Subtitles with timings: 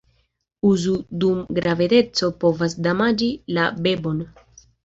[0.69, 0.93] Uzo
[1.25, 4.27] dum gravedeco povas damaĝi la bebon.